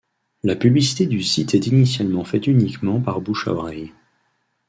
La 0.41 0.55
publicité 0.55 1.05
du 1.05 1.21
site 1.21 1.51
s'est 1.51 1.59
initialement 1.69 2.23
faite 2.23 2.47
uniquement 2.47 2.99
par 2.99 3.21
bouche 3.21 3.47
à 3.47 3.53
oreille. 3.53 3.93